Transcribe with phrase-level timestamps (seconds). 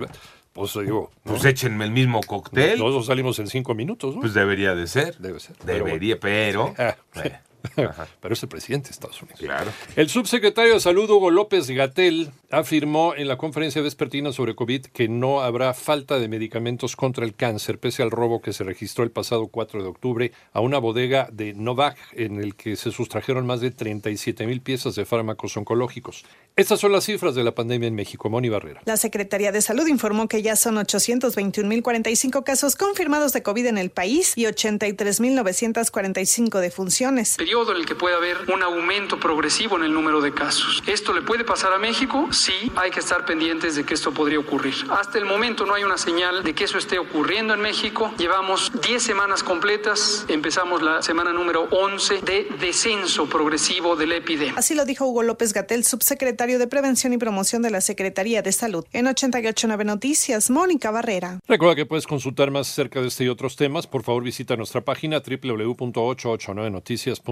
[0.53, 1.31] pues digo, ¿no?
[1.31, 2.78] Pues échenme el mismo cóctel.
[2.78, 4.22] nosotros salimos en cinco minutos, ¿no?
[4.22, 5.17] Pues debería de ser.
[5.17, 5.56] Debe ser.
[5.66, 6.73] Pero Debería, pero.
[6.78, 7.42] Ah, Eh, ajá,
[8.22, 9.40] Pero es el presidente de Estados Unidos.
[9.40, 9.72] claro.
[9.95, 15.08] El subsecretario de Salud, Hugo López Gatel, afirmó en la conferencia vespertina sobre COVID que
[15.08, 19.12] no habrá falta de medicamentos contra el cáncer, pese al robo que se registró el
[19.12, 23.61] pasado 4 de octubre a una bodega de Novak, en el que se sustrajeron más
[23.61, 26.26] de 37 mil piezas de fármacos oncológicos.
[26.55, 28.30] Estas son las cifras de la pandemia en México.
[28.30, 28.82] Moni Barrera.
[28.86, 33.92] La Secretaría de Salud informó que ya son 821.045 casos confirmados de COVID en el
[33.92, 37.38] país y 83.945 defunciones.
[37.52, 40.82] Periodo en el que puede haber un aumento progresivo en el número de casos.
[40.88, 42.30] ¿Esto le puede pasar a México?
[42.32, 44.73] Sí, hay que estar pendientes de que esto podría ocurrir.
[44.89, 48.14] Hasta el momento no hay una señal de que eso esté ocurriendo en México.
[48.17, 54.54] Llevamos 10 semanas completas, empezamos la semana número 11 de descenso progresivo de la epidemia.
[54.56, 58.54] Así lo dijo Hugo López Gatel, subsecretario de Prevención y Promoción de la Secretaría de
[58.54, 58.86] Salud.
[58.94, 61.42] En 889 Noticias, Mónica Barrera.
[61.50, 63.88] Recuerda que puedes consultar más acerca de este y otros temas.
[63.88, 65.22] Por favor, visita nuestra página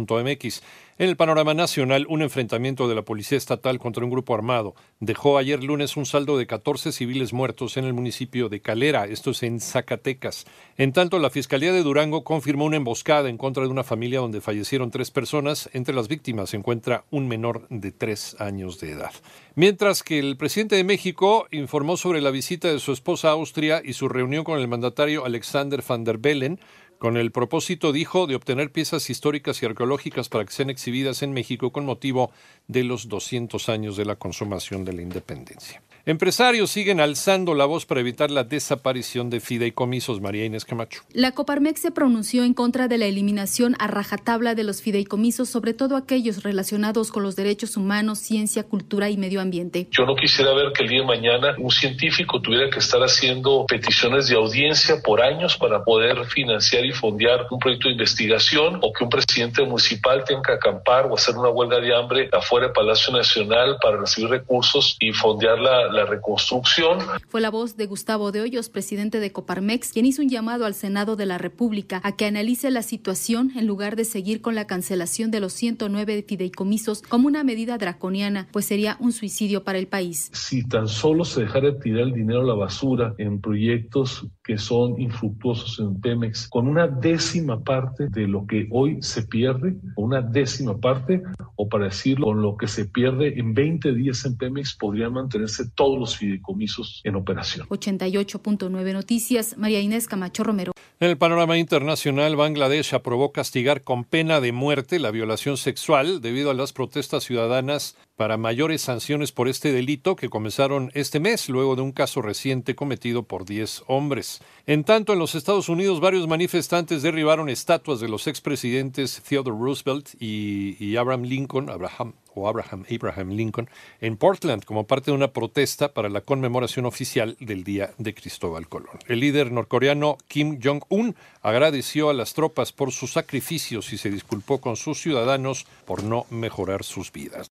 [0.09, 0.62] www.889noticias.mx.
[1.00, 5.38] En el panorama nacional, un enfrentamiento de la Policía Estatal contra un grupo armado dejó
[5.38, 9.44] ayer lunes un saldo de 14 civiles muertos en el municipio de Calera, esto es
[9.44, 10.46] en Zacatecas.
[10.78, 14.42] En tanto, la Fiscalía de Durango confirmó una emboscada en contra de una familia donde
[14.42, 15.70] fallecieron tres personas.
[15.72, 19.14] Entre las víctimas se encuentra un menor de tres años de edad.
[19.56, 23.81] Mientras que el presidente de México informó sobre la visita de su esposa a Austria
[23.84, 26.59] y su reunión con el mandatario Alexander van der Bellen,
[26.99, 31.31] con el propósito, dijo, de obtener piezas históricas y arqueológicas para que sean exhibidas en
[31.31, 32.31] México con motivo
[32.67, 35.81] de los 200 años de la consumación de la independencia.
[36.09, 40.20] Empresarios siguen alzando la voz para evitar la desaparición de fideicomisos.
[40.20, 41.03] María Inés Camacho.
[41.14, 45.75] La Coparmex se pronunció en contra de la eliminación a rajatabla de los fideicomisos, sobre
[45.75, 49.88] todo aquellos relacionados con los derechos humanos, ciencia, cultura y medio ambiente.
[49.92, 53.68] Yo no quisiera ver que el día de mañana un científico tuviera que estar haciendo
[53.68, 58.91] peticiones de audiencia por años para poder financiar y fondear un proyecto de investigación o
[58.91, 62.74] que un presidente municipal tenga que acampar o hacer una huelga de hambre afuera del
[62.74, 66.99] Palacio Nacional para recibir recursos y fondear la, la reconstrucción.
[67.27, 70.73] Fue la voz de Gustavo de Hoyos, presidente de Coparmex, quien hizo un llamado al
[70.73, 74.67] Senado de la República a que analice la situación en lugar de seguir con la
[74.67, 79.87] cancelación de los 109 fideicomisos como una medida draconiana, pues sería un suicidio para el
[79.87, 80.29] país.
[80.33, 84.57] Si tan solo se dejara de tirar el dinero a la basura en proyectos que
[84.57, 90.23] son infructuosos en Pemex, con una décima parte de lo que hoy se pierde, una
[90.23, 91.22] décima parte,
[91.55, 95.69] o para decirlo, con lo que se pierde en 20 días en Pemex, podrían mantenerse
[95.75, 97.67] todos los fideicomisos en operación.
[97.67, 100.72] 88.9 Noticias, María Inés Camacho Romero.
[100.99, 106.49] En el panorama internacional, Bangladesh aprobó castigar con pena de muerte la violación sexual debido
[106.49, 111.77] a las protestas ciudadanas para mayores sanciones por este delito que comenzaron este mes, luego
[111.77, 114.41] de un caso reciente cometido por 10 hombres.
[114.67, 120.21] En tanto, en los Estados Unidos, varios manifestantes derribaron estatuas de los expresidentes Theodore Roosevelt
[120.21, 123.69] y, Abraham Lincoln, Abraham o Abraham Abraham Lincoln
[124.01, 128.67] en Portland como parte de una protesta para la conmemoración oficial del Día de Cristóbal
[128.67, 128.99] Colón.
[129.07, 134.59] El líder norcoreano Kim Jong-un agradeció a las tropas por sus sacrificios y se disculpó
[134.59, 137.47] con sus ciudadanos por no mejorar sus vidas.